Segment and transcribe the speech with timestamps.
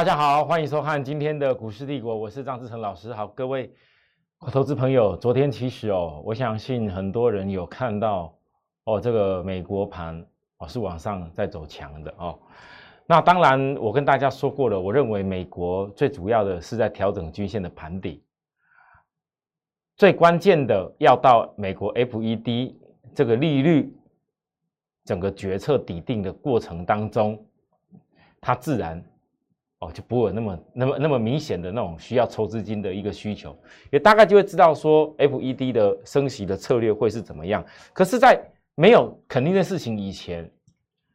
[0.00, 3.12] 大家好，欢迎收看今天的股市帝国，我是张志成老师。
[3.12, 3.70] 好，各位
[4.50, 8.34] 投资朋友，昨天其实哦，我相信很多人有看到
[8.84, 10.26] 哦，这个美国盘
[10.56, 12.38] 哦是往上在走强的哦。
[13.04, 18.24] 那当然，我跟大家说过了，我认为美国最主要的是在调整均线的盘底，
[19.96, 22.74] 最关键的要到美国 FED
[23.14, 23.94] 这个利率
[25.04, 27.46] 整个决策底定的过程当中，
[28.40, 29.04] 它自然
[29.80, 33.56] 哦就不会有那么那么那么明显的那种需要抽资金的一个需求，
[33.90, 37.64] 也大概就会知道说 FED 的升息的策略会是怎么样。
[37.92, 38.38] 可是，在
[38.74, 40.50] 没有肯定的事情以前，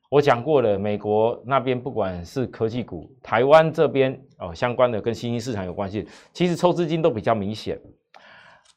[0.09, 7.79] 我讲过了，美国那边不管是科技股，台湾这边哦相关的跟新兴市场有关系，其实抽资金都比较明显。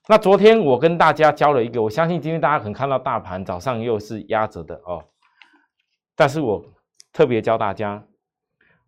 [0.06, 5.02] 那昨天我跟大家教了一个，我相信今天大家可能看到大盘早上又是压着的哦，
[6.14, 6.62] 但是我
[7.12, 8.02] 特别教大家，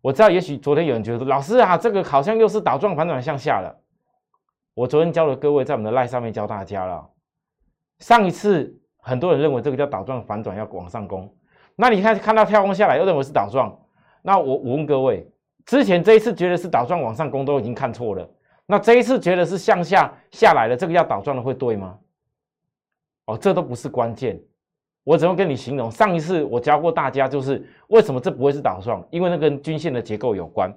[0.01, 3.75] 我知道也许昨天有人觉得老师啊，这个好像又是倒状反转向下了。
[4.73, 7.07] 我昨天教了各位在我们的赖上面教大家了，
[7.99, 11.31] 上一次很多人认为这个叫倒状反转要往上攻。
[11.75, 13.77] 那你看看到跳空下来，又认为是倒状，
[14.21, 15.29] 那我我问各位，
[15.65, 18.27] 之前这一次觉得是倒状往上攻都已经看错了，
[18.65, 21.99] 那这一次觉得是向下下来了，这个要倒状的会对吗？
[23.25, 24.41] 哦，这都不是关键，
[25.03, 25.89] 我怎么跟你形容？
[25.89, 30.73] 上一次我教过大家，就是为什么这不会是倒状，因为那跟均线的结构有关，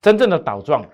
[0.00, 0.84] 真正的倒状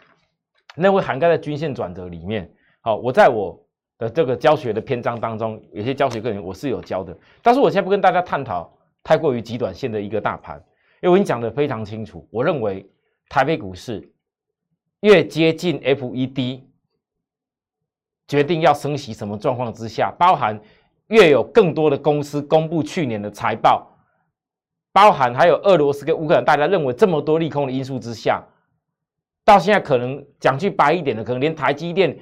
[0.77, 2.51] 那会涵盖在均线转折里面。
[2.81, 3.59] 好，我在我
[3.99, 8.73] 的这个教学的篇章当中，有些教学课程我是有教的，但是我现在不跟大家探讨。
[9.01, 10.59] 太过于极短线的一个大盘，
[11.01, 12.29] 因为我已经讲得非常清楚。
[12.31, 12.87] 我认为
[13.31, 14.07] 台北股市
[15.01, 16.61] 越接近 FED
[18.27, 20.61] 决定要升息什么状况之下，包含
[21.09, 23.91] 越有更多的公司公布去年的财报，
[24.93, 28.43] 包含还有俄罗斯跟乌克兰，大家认为这么多利空的因素之下，
[29.45, 32.19] 到现在可能讲句白一点的，可能连台积电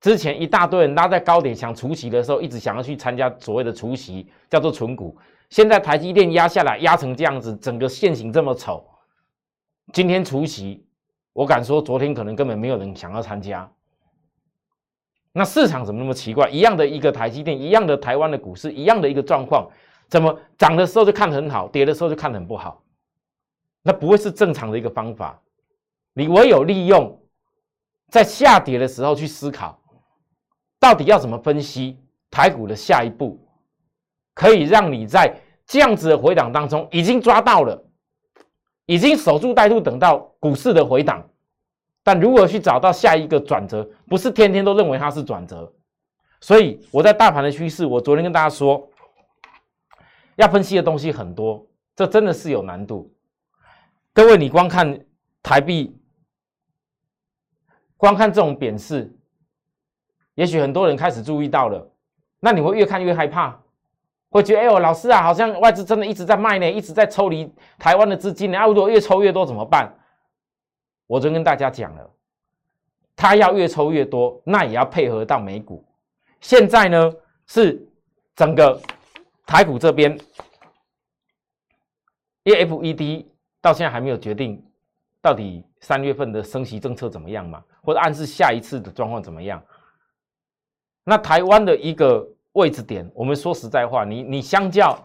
[0.00, 5.16] 之前一大堆人拉在高点想除息的时候，一直想要去参加所谓的除息，叫做存股。
[5.50, 8.84] 现在台积电压下来，压成这样子，整个线型这么丑。
[9.92, 10.84] 今天除夕，
[11.32, 13.70] 我敢说，昨天可能根本没有人想要参加。
[15.36, 16.48] 那市场怎么那么奇怪？
[16.48, 19.68] 一样的一个台积电，一样的台湾的股市，一样的一个状况，
[20.08, 22.80] 怎么涨的时候就看很好，跌的时候就看很不好？
[23.82, 25.42] 那不会是正常的一个方法。
[26.12, 27.20] 你唯有利用
[28.10, 29.76] 在下跌的时候去思考，
[30.78, 31.98] 到底要怎么分析
[32.30, 33.44] 台股的下一步。
[34.34, 37.84] 可以让你在这样子的回档当中已经抓到了，
[38.86, 41.28] 已经守株待兔，等到股市的回档。
[42.04, 45.72] 但如果去找到下一个转折，不是天天都认为它是转折。
[46.40, 48.86] 所以我在大盘的趋势，我昨天跟大家说，
[50.36, 51.66] 要分析的东西很多，
[51.96, 53.10] 这真的是有难度。
[54.12, 55.00] 各位，你光看
[55.42, 55.98] 台币，
[57.96, 59.10] 光看这种贬势，
[60.34, 61.90] 也许很多人开始注意到了，
[62.38, 63.58] 那你会越看越害怕。
[64.28, 68.58] 会觉得，哎呦，老师啊，好像外资真的一直在卖呢，一直在抽离台湾的资金呢。
[68.58, 69.90] 啊，如果越抽越多怎么办？
[71.06, 72.10] 我昨天跟大家讲了，
[73.14, 75.84] 他要越抽越多，那也要配合到美股。
[76.40, 77.12] 现在呢，
[77.46, 77.86] 是
[78.34, 78.80] 整个
[79.46, 80.18] 台股这边
[82.44, 83.26] ，EFED
[83.60, 84.62] 到现在还没有决定
[85.20, 89.62] 到底三月份的升息政策怎么样嘛，或者暗示下一次的状况怎么样。
[91.04, 92.28] 那台湾的一个。
[92.54, 94.96] 位置点，我们说实在话，你你相较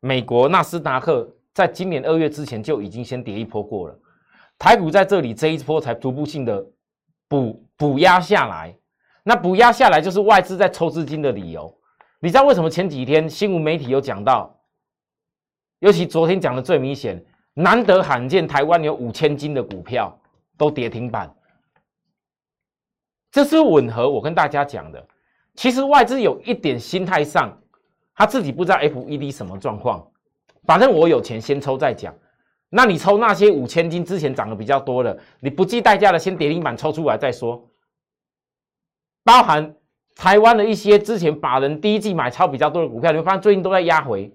[0.00, 3.98] 美国纳斯达克，在今年二月之前就已经先跌一波过了，
[4.62, 6.64] 台股在这里这一波才逐步性的
[7.26, 8.72] 补补压下来，
[9.24, 11.76] 那补压下来就是外资在抽资金的理由。
[12.20, 14.56] 你知道为什么前几天新闻媒体有讲到，
[15.80, 17.20] 尤其昨天讲的最明显，
[17.54, 20.16] 难得罕见台湾有五千斤的股票
[20.56, 21.34] 都跌停板，
[23.32, 25.04] 这是吻合我跟大家讲的。
[25.56, 27.52] 其实外资有一点心态上，
[28.14, 30.08] 他自己不知道 FED 什么状况。
[30.62, 32.14] 反正我有钱先抽再讲。
[32.74, 37.68] 那你抽那些五千金之前涨得比较多的，你不计代价的先跌停板抽出来再说。
[39.22, 39.76] 包含
[40.16, 44.32] 台湾的一些之前法人第一季买超比较多的股票，你会发现最近都在压回。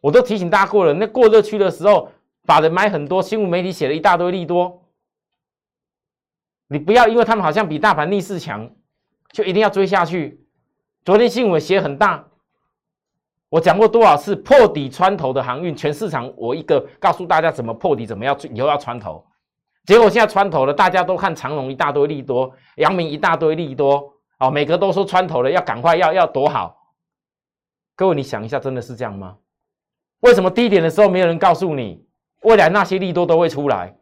[0.00, 2.12] 我都提醒大家过了，那过热区的时候，
[2.44, 4.84] 法人买很多，新闻媒体写了一大堆利多。
[6.68, 8.70] 你不要因为他们好像比大盘逆势强。
[9.30, 10.42] 就一定要追下去。
[11.04, 12.26] 昨天新闻写很大，
[13.50, 19.24] 我讲过多少次破底穿头的航运，全市场我一个告诉大家怎么破底，怎么样以后要穿头。
[19.86, 26.76] 结果现在穿头了，大家都看长隆一大堆利多，阳明一大堆利多，哦，每个都说穿头了，要赶快要要多好。
[27.96, 29.36] 各位你想一下，真的是这样吗？
[30.20, 32.04] 为什么低点的时候没有人告诉你，
[32.42, 33.94] 未来那些利多都会出来？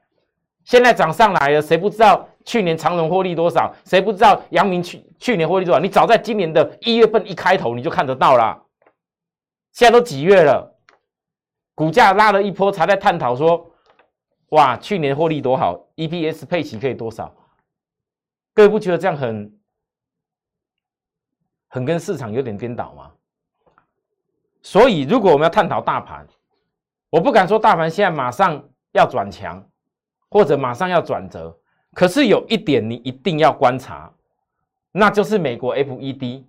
[0.64, 3.72] 现在涨上来了，谁不知道去年长荣获利多少？
[3.84, 5.78] 谁不知道阳明去去年获利多少？
[5.78, 8.60] 你早在今年的一月份一开头你就看得到了。
[9.76, 10.74] 现在都几月了，
[11.74, 13.70] 股价拉了一波，才在探讨说，
[14.48, 17.30] 哇，去年获利多好，EPS 配息可以多少？
[18.54, 19.60] 各位不觉得这样很
[21.68, 23.12] 很跟市场有点颠倒吗？
[24.62, 26.26] 所以，如果我们要探讨大盘，
[27.10, 29.62] 我不敢说大盘现在马上要转强。
[30.28, 31.56] 或者马上要转折，
[31.94, 34.12] 可是有一点你一定要观察，
[34.90, 36.44] 那就是美国 FED，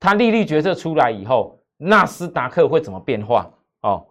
[0.00, 3.52] 它利率决策出来以后，纳斯达克会怎么变化？
[3.80, 4.06] 哦，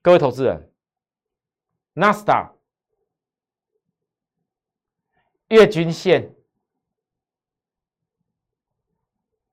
[0.00, 0.72] 各位投资人，
[1.92, 2.50] 纳斯达
[5.48, 6.34] 月均线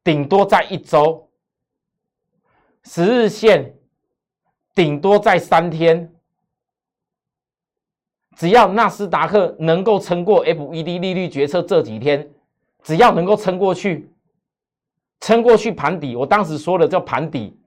[0.01, 1.29] 顶多在一周，
[2.85, 3.77] 十日线
[4.73, 6.13] 顶多在三天。
[8.37, 12.33] 只要纳斯达克能够撑过 FED 利率决策这几天，
[12.81, 14.09] 只要能够撑过去，
[15.19, 17.59] 撑过去盘底，我当时说了叫盘底，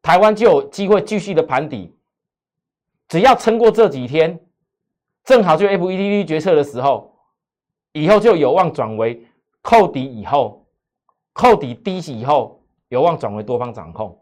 [0.00, 1.94] 台湾就有机会继续的盘底。
[3.08, 4.38] 只要撑过这几天，
[5.24, 7.14] 正好就 FED 利率决策的时候，
[7.92, 9.26] 以后就有望转为
[9.62, 10.66] 扣底以后，
[11.32, 14.18] 扣底低息以后，有望转为多方掌控。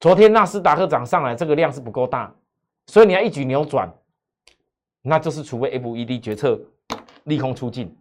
[0.00, 2.34] 昨天纳斯达克涨上来，这个量是不够大，
[2.86, 3.90] 所以你要一举扭转。
[5.00, 6.58] 那就是除非 FED 决策
[7.24, 7.94] 利空出尽。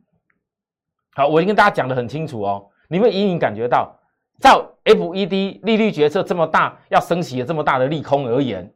[1.15, 3.99] 好，我已经跟大家讲的很清楚哦，你们隐隐感觉到，
[4.39, 8.73] 照 FED 利率决策这么大，要升息的这么大的利空而言，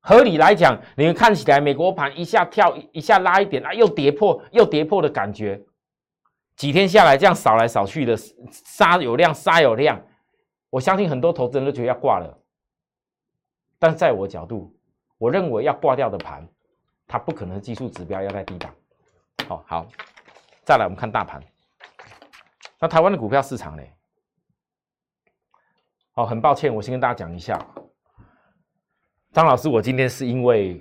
[0.00, 5.60] 合理来讲，你们看起来美国盘一下跳一下拉一点啊，又跌破又跌破的感觉，
[6.56, 8.16] 几天下来这样扫来扫去的
[8.50, 10.00] 杀有量杀有量，
[10.70, 12.38] 我相信很多投资人都觉得要挂了。
[13.78, 14.74] 但在我角度，
[15.18, 16.46] 我认为要挂掉的盘。
[17.10, 18.70] 它不可能技术指标要在低档，
[19.48, 19.86] 好好，
[20.62, 21.42] 再来我们看大盘。
[22.80, 23.82] 那台湾的股票市场呢？
[26.14, 27.58] 哦，很抱歉，我先跟大家讲一下，
[29.32, 30.80] 张老师，我今天是因为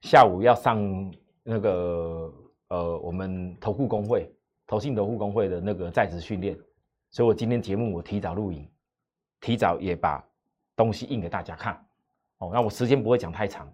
[0.00, 0.78] 下午要上
[1.42, 2.32] 那个
[2.68, 4.32] 呃，我们投顾工会、
[4.66, 6.56] 投信投顾工会的那个在职训练，
[7.10, 8.68] 所以我今天节目我提早录影，
[9.40, 10.24] 提早也把
[10.76, 11.74] 东西印给大家看。
[12.38, 13.68] 哦，那我时间不会讲太长。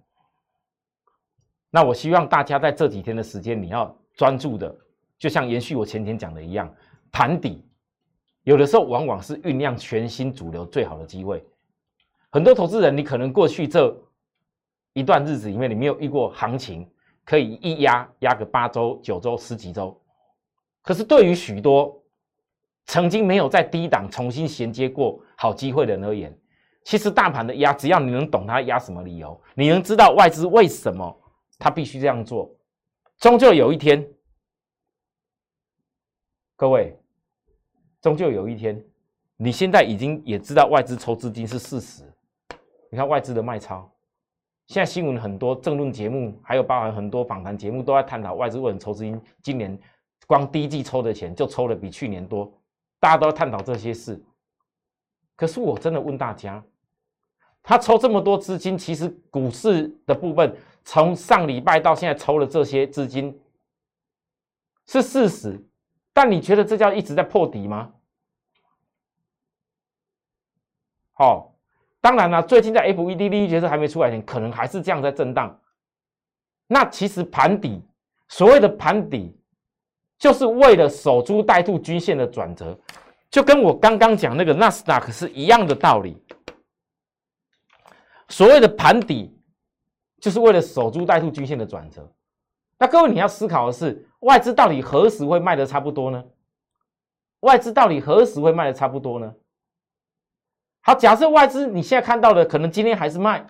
[1.70, 4.74] 那我希望大家在这几天的时间，你要专注的，
[5.18, 6.72] 就像延续我前天讲的一样，
[7.14, 7.64] 盘底，
[8.42, 11.46] 有的时候往往是酝酿全新主流最好的机会。
[12.28, 13.96] 很多投资人，你可能过去这
[14.94, 16.90] 一段日子里面，你没有遇过行情
[17.24, 19.96] 可以一压压个八周、九周、十几周。
[20.82, 22.02] 可是对于许多
[22.86, 26.36] 曾经没有在低档重新衔接过好机会的人而言，
[26.82, 31.20] 其实大盘的压，只要你能懂它压什么理由，你能知道外资为什么。
[31.56, 32.52] 他必须这样做，
[33.18, 34.04] 终究有一天，
[36.56, 36.98] 各位，
[38.04, 38.78] 终究有一天，
[39.38, 42.04] 你现在已经也知道外资抽资金是事实。
[42.90, 43.90] 你看外资的卖超，
[44.66, 49.18] 现在新闻很多，政论节目还有包含很多访谈节目都在探讨外资为什么抽资金。
[49.40, 49.78] 今年
[50.26, 52.52] 光第一季抽的钱就抽的比去年多，
[53.00, 54.22] 大家都在探讨这些事。
[55.34, 56.62] 可是我真的问大家，
[57.62, 60.54] 他抽这么多资金，其实股市的部分。
[60.84, 63.40] 从上礼拜到现在抽了这些资金
[64.88, 65.58] 是事实，
[66.14, 67.92] 但你觉得这叫一直在破底吗？
[71.12, 71.54] 好，
[72.00, 75.60] 当然了，最近在 FED 利率决策还没出来前，可能还是这样在震荡。
[76.66, 77.82] 那其实盘底，
[78.28, 79.38] 所谓的盘底，
[80.18, 82.74] 就是为了守株待兔均线的转折，
[83.28, 86.16] 就跟我刚刚讲那个纳斯达克是一样的道理。
[88.30, 89.30] 所谓的盘底。
[90.20, 92.10] 就是为了守株待兔均线的转折，
[92.78, 96.24] 那各位你要思考的是，外资到底何时会卖的差不多呢？
[97.40, 99.34] 外资到底何时会卖的差不多呢？
[100.80, 103.46] 好，假设外资你现在看到的可能今天还是卖，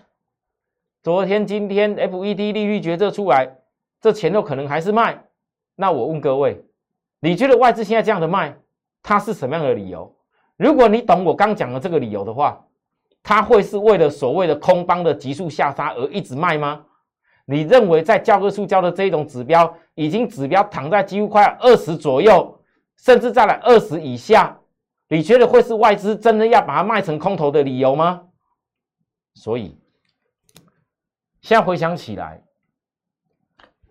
[1.01, 3.57] 昨天、今天 FED 利率决策出来，
[4.01, 5.25] 这前头可能还是卖。
[5.75, 6.65] 那我问各位，
[7.19, 8.57] 你觉得外资现在这样的卖，
[9.01, 10.13] 它是什么样的理由？
[10.57, 12.61] 如果你懂我刚讲的这个理由的话。
[13.27, 16.85] 它会是为了所谓的空方的急速下杀而一直卖吗？
[17.45, 22.59] 你认为在教科书教的这一种指标，已经指标躺在几乎快二十左右，
[22.97, 24.59] 甚至再来二十以下，
[25.07, 28.27] 你觉得会是外资真的要把它卖成空头的理由吗？
[29.35, 29.77] 所以，
[31.41, 32.43] 现在回想起来，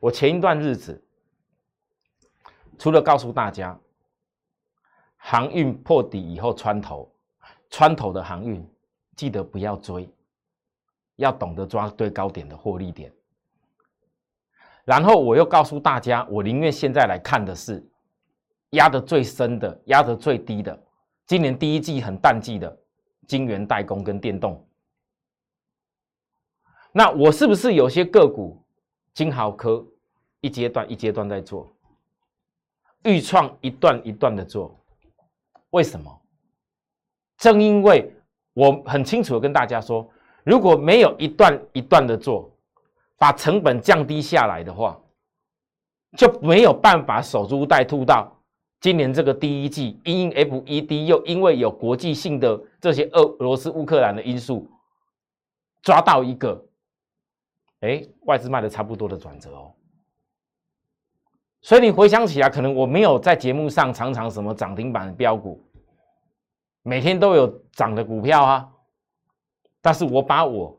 [0.00, 1.04] 我前一段日子
[2.78, 3.78] 除了告诉大家，
[5.16, 7.10] 航运破底以后穿头，
[7.70, 8.68] 穿头的航运。
[9.16, 10.12] 记得不要追，
[11.14, 13.12] 要懂得抓对高点的获利点。
[14.84, 17.82] 然后我又告诉大家，我宁愿现在来看的是
[18.70, 20.78] 压得最深的、压得最低的，
[21.26, 22.78] 今年第一季很淡季的
[23.26, 24.62] 晶圆代工跟电动。
[26.92, 28.62] 那我是不是有些个股，
[29.14, 29.84] 金豪科
[30.42, 31.74] 一阶段一阶段在做，
[33.04, 34.78] 预创一段一段的做？
[35.70, 36.20] 为什么？
[37.38, 38.14] 正因为
[38.52, 40.08] 我很清楚的跟大家说，
[40.44, 42.53] 如果没有一段一段的做。
[43.16, 45.00] 把成本降低下来的话，
[46.16, 48.30] 就没有办法守株待兔到
[48.80, 54.68] 今年这个第一季，因 FED 又因为有国际性的这些俄罗斯、乌克兰的因素，
[55.82, 56.66] 抓到一个，
[57.80, 59.72] 哎，外资卖的差不多的转折哦。
[61.62, 65.64] 所以你回想起来，可能我没有在节目上常常什么涨停板的标股，
[66.82, 68.68] 每天都有涨的股票啊，
[69.80, 70.78] 但是我把我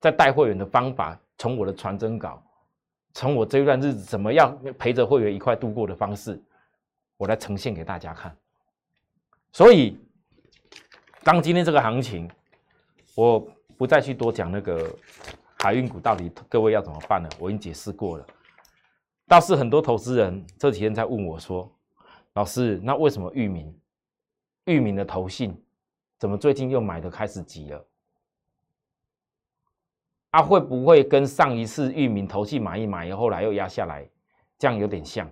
[0.00, 1.20] 在带会员的方法。
[1.40, 2.42] 从我的传真稿，
[3.14, 6.38] 从我这段日子怎么样陪着会员一块度过的方式，
[7.16, 8.36] 我来呈现给大家看。
[9.50, 9.98] 所以，
[11.24, 12.30] 当今天这个行情，
[13.14, 13.40] 我
[13.78, 14.94] 不再去多讲那个
[15.58, 18.26] 海运股到底各位要怎么办了，我已经解释过了。
[19.26, 21.74] 倒是很多投资人这几天在问我说
[22.34, 23.74] ：“老师，那为什么域名
[24.66, 25.58] 域名的投信
[26.18, 27.82] 怎么最近又买的开始急了？”
[30.30, 34.08] 啊，会不会跟上一次域名投信买一买，后来又压下来，
[34.58, 35.28] 这样有点像？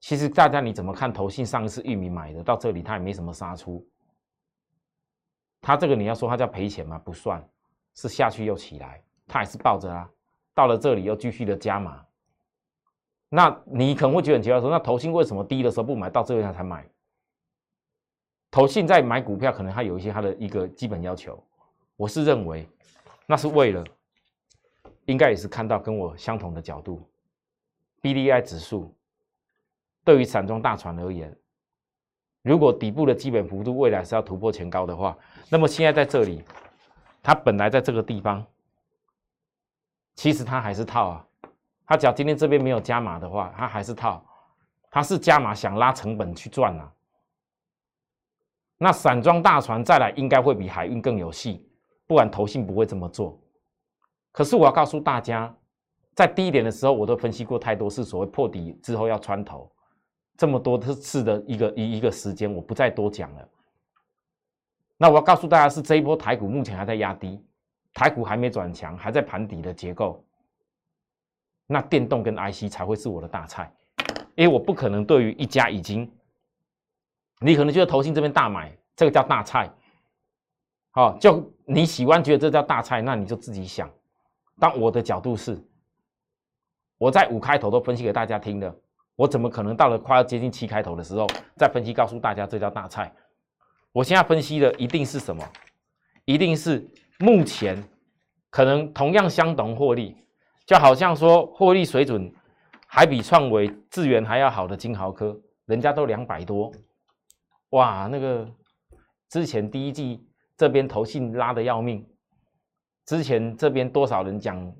[0.00, 3.86] 其实大家你怎么看投信上一次域名买的到这里，它也没什么杀出，
[5.60, 6.98] 它这个你要说它叫赔钱吗？
[7.04, 7.46] 不算，
[7.94, 10.10] 是下去又起来，它还是抱着啊。
[10.52, 12.04] 到了这里又继续的加码，
[13.28, 16.84] 那你可能会觉得很奇怪，说那投信为什么低的时候不买，到这里才买？
[18.50, 21.40] 投信在买股票，可能它有一些它的一个基本要求，
[21.94, 22.68] 我是认为。
[23.30, 23.84] 那是为了，
[25.04, 27.08] 应该也是看到跟我相同的角度
[28.00, 28.92] ，B D I 指数
[30.02, 31.32] 对于散装大船而言，
[32.42, 35.16] 如果底部的基本幅度未来是要突破前高的话，
[35.48, 36.42] 那么现在在这里，
[37.22, 38.44] 它本来在这个地方，
[40.16, 41.24] 其实它还是套啊，
[41.86, 44.26] 它只要今天这边没有加码的话，它还是套，
[44.90, 46.92] 它是加码想拉成本去赚啊。
[48.76, 51.69] 那散装大船再来应该会比海运更有戏。
[52.10, 53.38] 不然投信不会这么做。
[54.32, 55.54] 可是我要告诉大家，
[56.12, 59.70] 在低点的时候，我都分析过太多次，所谓破底之后要穿头，
[60.36, 63.48] 这么多次的一个一一个时间，我不再多讲了。
[64.96, 67.40] 那我要告诉大家是这一波台股目前还在压低，
[67.94, 70.20] 台股还没转强，还在盘底的结构。
[71.68, 73.72] 那电动跟 IC 才会是我的大菜，
[74.34, 76.10] 因为我不可能对于一家已经，
[77.38, 79.72] 你可能觉得投信这边大买，这个叫大菜。
[80.92, 83.88] 好，就你喜欢觉得这叫大菜，那你就自己想。
[84.58, 85.56] 但我的角度是，
[86.98, 88.74] 我在五开头都分析给大家听的，
[89.14, 93.14] 我怎么可能到了快要接近七开头的时候再分析告诉大家这叫大菜？
[93.92, 95.48] 我现在分析的一定是什么？
[96.24, 96.84] 一定是
[97.20, 97.80] 目前
[98.50, 100.16] 可能同样相同获利，
[100.66, 102.32] 就好像说获利水准
[102.88, 106.72] 还比创维、智源还要好的金豪科，人家都两百多，
[107.70, 108.48] 哇，那个
[109.28, 110.26] 之前第一季。
[110.60, 112.06] 这边投信拉的要命，
[113.06, 114.70] 之前这边多少人讲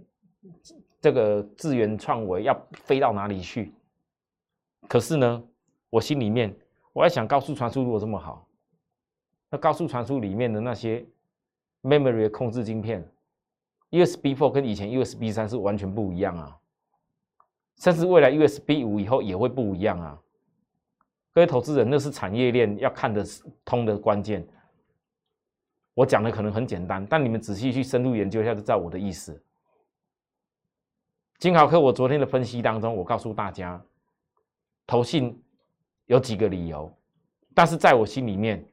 [1.00, 3.72] 这个智源创维要飞到哪里去？
[4.87, 5.42] 可是呢，
[5.88, 6.54] 我心里面
[6.92, 8.46] 我还想高速传输如果这么好，
[9.49, 11.02] 那高速传输里面的那些
[11.82, 13.02] memory 控制晶片
[13.88, 16.58] ，USB four 跟以前 USB 三是完全不一样啊，
[17.78, 20.20] 甚至未来 USB 五以后也会不一样啊。
[21.32, 23.25] 各位投资人，那是产业链要看得
[23.64, 24.46] 通的关键。
[26.00, 29.38] 我讲的可能很简单，但你们仔细去深入研究一下，就知道我的意思。
[31.38, 33.78] 金豪科，我昨天的分析当中，我告诉大家，
[34.87, 35.38] 投信
[36.07, 36.90] 有几个理由，
[37.54, 38.66] 但是在我心里面，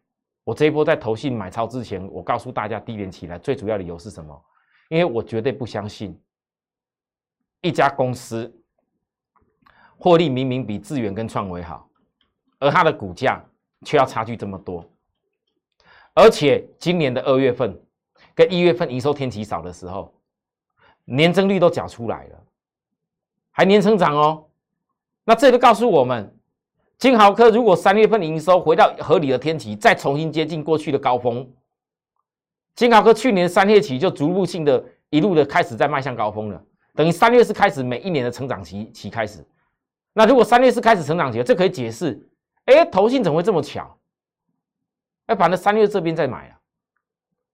[0.46, 4.46] 我这一波在投信买超之前，我告诉大家低点起来最主要理由是什么？
[4.88, 6.18] 因为我绝对不相信
[7.60, 8.50] 一家公司
[9.98, 11.90] 获利明明比智远跟创维好，
[12.60, 13.44] 而它的股价
[13.86, 14.90] 却要差距这么多。
[16.18, 17.80] 而且今年的二月份
[18.34, 20.12] 跟一月份营收天期少的时候，
[21.06, 22.44] 年增率都缴出来了，
[23.52, 24.46] 还年成长哦。
[25.24, 26.36] 那这就告诉我们，
[26.98, 31.48] 金豪科如果三月份营收回到合理的天期，再重新接近过去的高峰，
[32.74, 36.60] 金豪科去年三月起就逐步性的一路的开始在迈向高峰了，
[36.96, 39.46] 等于三月是开始每一年的成长期期开始。
[40.14, 42.28] 那如果三月是开始成长期，这可以解释，
[42.66, 43.97] 哎，投信怎么会这么巧？
[45.28, 46.60] 哎，反正三月这边再买啊。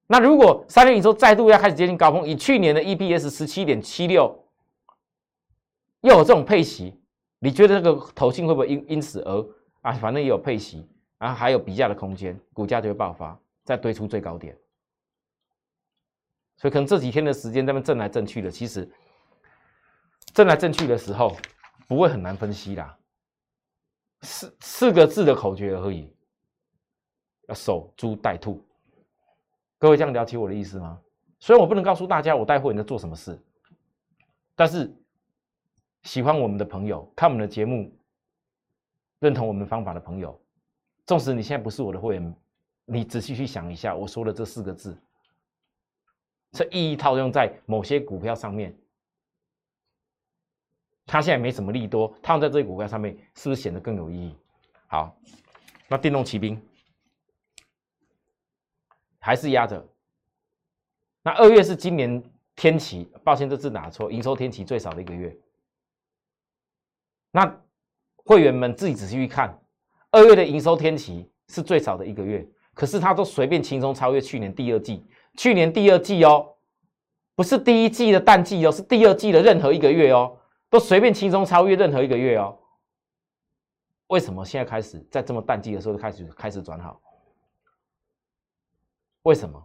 [0.07, 4.47] 那如果三月营收再度要开始接近高峰，以去年的 EPS 十七点七六，
[6.01, 6.99] 又有这种配息，
[7.39, 9.45] 你觉得这个投信会不会因因此而
[9.81, 9.91] 啊？
[9.93, 10.87] 反正也有配息，
[11.17, 14.57] 然后还有比价的空间，股价就会爆发，再堆出最高点。
[16.57, 18.87] 所以可能这几天的时间，他们震来震去的，其实
[20.33, 21.35] 震来震去的时候，
[21.87, 22.95] 不会很难分析啦。
[24.21, 26.13] 四四个字的口诀而已，
[27.47, 28.63] 要守株待兔。
[29.77, 30.99] 各位这样了解我的意思吗？
[31.39, 33.37] 虽然我不能告诉大家我带货人在做什么事，
[34.55, 34.89] 但是
[36.03, 37.93] 喜欢我们的朋友，看我们的节目，
[39.19, 40.39] 认同我们方法的朋友，
[41.05, 42.35] 纵使你现在不是我的会员，
[42.85, 44.97] 你仔细去想一下我说的这四个字，
[46.51, 48.73] 这意义套用在某些股票上面，
[51.05, 54.35] 它现在没什么利多，套用在这些股票上面，是不是显得更有意义？
[54.87, 55.13] 好，
[55.89, 56.61] 那电动骑兵。
[59.23, 59.81] 还是压着。
[61.23, 62.21] 那二月是今年
[62.57, 65.33] 天期，抱歉，这字打错，营收天期最少的一个月。
[67.31, 67.61] 那
[68.25, 69.57] 会员们自己仔细去看，
[70.11, 75.05] 二月的营收天期是最少的一个月，可是它都随便轻松超越去年第二季。
[75.37, 76.55] 去年第二季哦，
[77.33, 80.37] 不是第一季的淡季哦，是第二季的任何一个月哦，
[80.69, 82.59] 都随便轻松超越任何一个月哦。
[84.07, 87.01] 为什么现在开始在这么淡季的时候开始开始转好？
[89.23, 89.61] 为什么？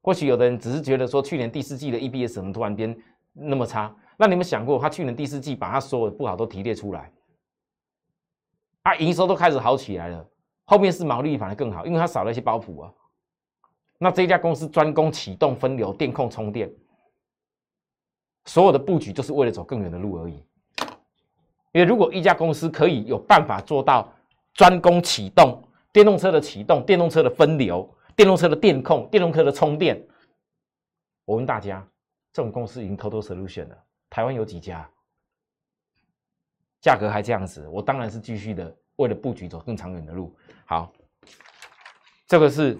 [0.00, 2.96] 或许有的人只是觉得说，去年第四季的 EPS 怎么突然间
[3.32, 3.94] 那么差？
[4.16, 7.12] 那你们想过，他去年第四季把他所有的不好都提列出来，
[8.82, 10.26] 啊，营收都开始好起来了，
[10.64, 12.92] 后面是毛利反而更好，因为他少了一些包袱啊。
[13.98, 16.70] 那这家公司专攻启动、分流、电控、充电，
[18.44, 20.34] 所有的布局就是为了走更远的路而已。
[21.72, 24.10] 因为如果一家公司可以有办法做到
[24.54, 30.02] 专攻启动电动车的启动、电动车的分流，电动车的电控、电动车的充电，
[31.26, 31.86] 我问大家，
[32.32, 34.90] 这种公司已经偷偷 solution 了，台湾有几家？
[36.80, 40.34] 价格还这样子，我当然是继续的，为了布局走更长远的路。
[40.64, 40.90] 好，
[42.26, 42.78] 这个是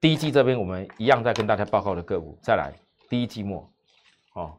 [0.00, 2.38] 第一季这边我们一样在跟大家报告的个股。
[2.40, 2.72] 再来，
[3.10, 3.70] 第一季末，
[4.34, 4.58] 哦，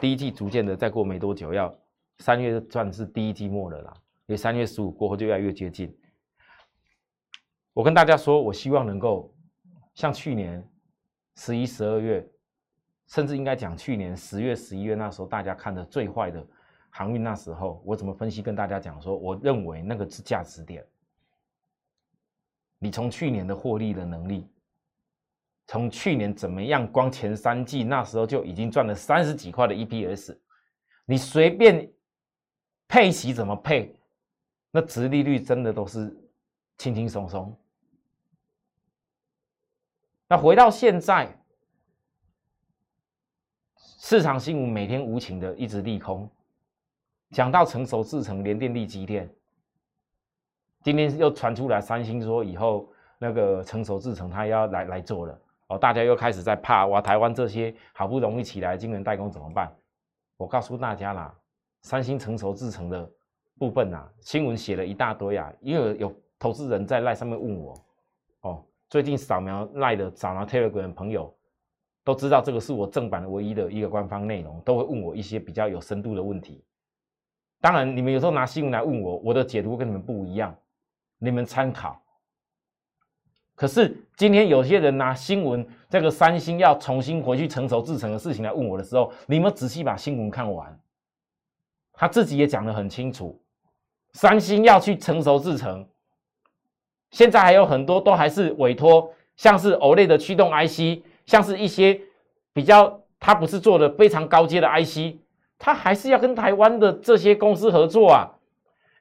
[0.00, 1.74] 第一季逐渐的再过没多久，要
[2.20, 3.92] 三月算是第一季末了啦，
[4.26, 5.94] 因为三月十五过后就越来越接近。
[7.74, 9.34] 我跟大家说，我希望能够
[9.94, 10.64] 像去年
[11.36, 12.24] 十一、十二月，
[13.08, 16.46] 甚至应该讲去年十月、十一月那时候，大家看的最坏的
[16.88, 18.40] 航运那时候，我怎么分析？
[18.40, 20.86] 跟大家讲说，我认为那个是价值点。
[22.78, 24.48] 你从去年的获利的能力，
[25.66, 30.38] 从去年怎么样，光前三季那时候就已经赚了三十几块的 EPS，
[31.06, 31.90] 你随便
[32.86, 33.96] 配息怎么配，
[34.70, 36.16] 那值利率真的都是
[36.78, 37.56] 轻轻松松。
[40.34, 41.32] 那回到现在，
[43.76, 46.28] 市场新闻每天无情的一直利空，
[47.30, 49.32] 讲到成熟制成联电力机电，
[50.82, 59.72] 今天又传出来三星说以后那个成熟制成他要来来做了哦，大家又开始在怕哇，台湾这些好不容易起来晶圆代工怎么办？
[60.36, 61.32] 我告诉大家啦，
[61.82, 63.08] 三星成熟制成的
[63.56, 67.72] 部分啊，新闻写了一大堆啊，因为有投资人在赖上面问我。
[68.94, 71.36] 最近扫描赖的扫描 Telegram 的朋友
[72.04, 76.62] 都知道，这个是我正版的唯一的一个官方内容，都会问我一些比较有深度的问题。
[77.60, 80.54] 当然，你们有时候拿新闻来问我，我的解读跟你们不一样，
[81.18, 82.00] 你们参考。
[83.56, 90.80] 可是今天有些人拿新闻这个三星要重新回去成熟制成的事情来问我的时候，你们仔细把新闻看完，
[91.92, 93.42] 他自己也讲得很清楚，
[94.12, 95.84] 三星要去成熟制成。
[97.14, 102.00] 现在还有很多都还是委托，像是 OLED 的驱动 IC，像是一些
[102.52, 105.14] 比较，它不是做的非常高阶的 IC，
[105.56, 108.26] 它还是要跟台湾的这些公司合作啊，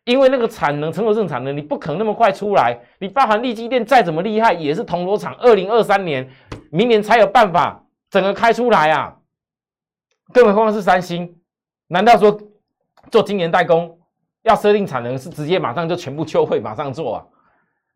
[0.06, 6.30] 因为那个产能，成熟正产能，你不可能那么快出来，你包含利基电再怎么厉害，也是铜锣厂，二零二三年，
[6.69, 9.17] 明年才有办法整个开出来啊，
[10.32, 11.36] 更何况是三星，
[11.88, 12.39] 难道说
[13.10, 13.97] 做今年代工
[14.43, 17.26] 要设定产能是直接马上就全部秋会马上做啊？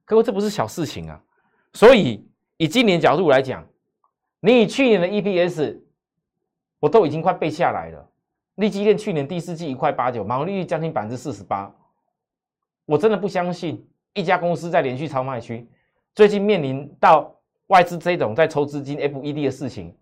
[0.08, 1.22] 各位，这不是小事情啊！
[1.74, 3.67] 所以以今年角度来讲，
[4.39, 5.82] 你以去年的 EPS，
[6.80, 8.10] 我都已经快背下来了。
[8.56, 11.70] 利基电去年第四季一块八九，毛利率将近百分之四十八。
[12.86, 15.70] 我真的不相信一家公司在连续超卖区，
[16.15, 17.36] 最近面临到
[17.67, 19.93] 外资这种在抽资金 FED 的事情，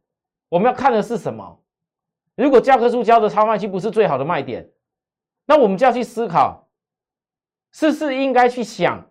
[0.49, 1.59] 我们要看的是什么？
[2.35, 4.69] 如果教科书教的超卖区不是最好的卖点，
[5.47, 6.69] 那我们就要去思考，
[7.71, 9.03] 是不是应该去想？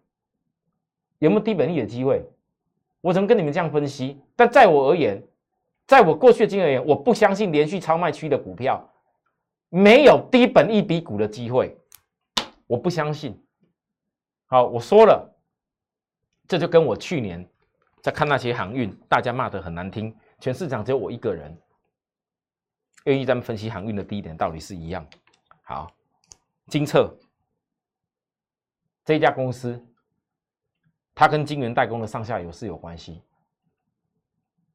[1.25, 2.23] 有没有低本利的机会？
[3.01, 4.21] 我怎么跟你们这样分析？
[4.37, 5.23] 但在我而言，
[5.87, 8.87] 在我过去的经验而言，我不相信连续超卖区的股票
[9.71, 11.77] 没有低本一笔股的机会，
[12.67, 13.43] 我不相信。
[14.47, 15.35] 好，我说了，
[16.47, 17.49] 这就跟我去年
[18.03, 21.57] 在看那些航运，大家骂的很难听，全市场只有我一个人
[23.05, 25.07] 愿意咱们分析航运的低点，道理是一样。
[25.63, 25.91] 好，
[26.69, 27.17] 金策
[29.05, 29.83] 这家公司，
[31.15, 33.23] 它跟金源代工的上下游是有关系。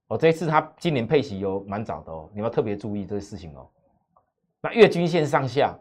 [0.08, 3.70] 哦，这一次它今年配息有蛮早的哦，你要特别注意这些事情哦。
[4.62, 5.78] 那月均线上下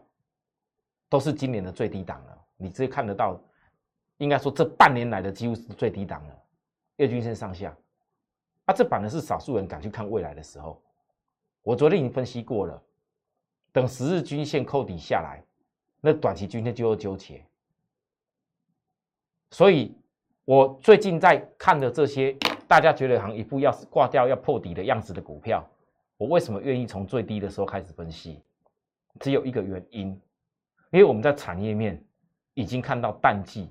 [1.09, 3.39] 都是今年的最低档了，你直接看得到，
[4.17, 6.43] 应该说这半年来的几乎是最低档了。
[6.97, 7.75] 月均线上下，
[8.65, 10.81] 啊，这反而是少数人敢去看未来的时候。
[11.61, 12.81] 我昨天已经分析过了，
[13.71, 15.43] 等十日均线扣底下来，
[16.01, 17.43] 那短期均线就要纠结。
[19.51, 19.97] 所以
[20.49, 22.35] 我最近在看的这些，
[22.67, 25.63] 大家觉得好像一副要挂掉要破底的样子的股票，
[26.17, 28.41] 我为什么愿意从最低的时候开始分析？
[29.19, 30.07] 只有一个原因，
[30.89, 32.03] 因为我们在产业面
[32.55, 33.69] 已经看到淡季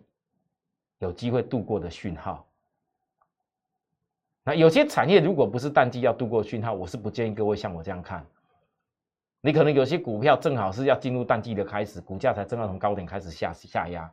[1.01, 2.47] 有机会度过的讯号。
[4.45, 8.25] 那有些产业如果不是淡季要度过讯号，我是不建议各位像我这样看。
[9.41, 14.09] 你可能有些股票正好是要进入淡季的开始，股价才正好从高点开始下下压，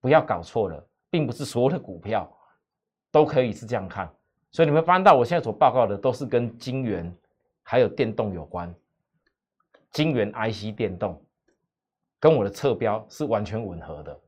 [0.00, 2.30] 不要搞错了，并不是所有的股票
[3.10, 4.10] 都可以是这样看。
[4.52, 7.12] 所以你们翻到我现在所报告的都是跟晶圆
[7.62, 8.74] 还有电动有关。
[9.90, 11.20] 晶圆 IC 电动
[12.18, 14.20] 跟我的侧标是完全吻合的。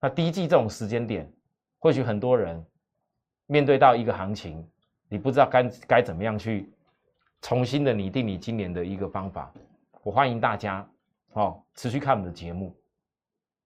[0.00, 1.30] 那第一季这种时间点，
[1.78, 2.64] 或许很多人
[3.46, 4.66] 面对到一个行情，
[5.08, 6.72] 你不知道该该怎么样去
[7.40, 9.52] 重新的拟定你今年的一个方法。
[10.02, 10.86] 我欢迎大家
[11.34, 12.74] 哦，持续看我们的节目，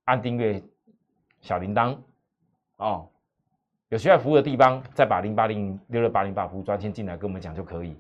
[0.04, 0.62] 按订阅
[1.40, 1.96] 小铃铛
[2.76, 3.08] 哦，
[3.88, 7.96] 有需要服务的地方再把零八零六六八零八服务专线进来跟我们讲就可以。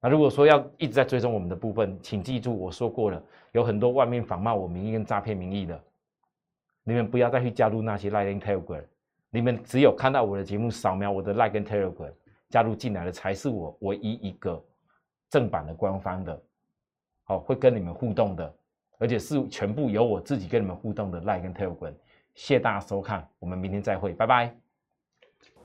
[0.00, 5.80] 那如果说要一直在追踪我们的部分，请记住我说过了，有很多外面仿冒我名义跟诈骗名义的，
[6.84, 8.84] 你们不要再去加入那些 Line 跟 Telegram，
[9.30, 12.12] 你们只有看到我的节目，扫描我的 Line 跟 Telegram
[12.50, 14.62] 加入进来的，才是我唯一一个
[15.30, 16.42] 正版的官方的，
[17.24, 18.54] 好会跟你们互动的，
[18.98, 21.94] 而且是全部由我自己跟你们互动的 Line 跟 Telegram。
[22.36, 24.54] 谢谢大家收看，我们明天再会，拜拜。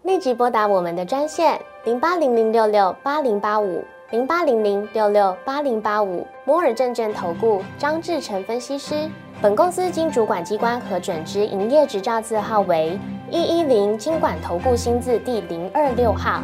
[0.01, 3.83] 立即拨打我们的专线零八零零六六八零八五。
[4.11, 9.09] 零八零零六六八零八五摩尔证券投顾张志成分析师，
[9.41, 16.43] 本公司经主管机关核准之营业执照字号为一一零经管投顾新字第零二六号。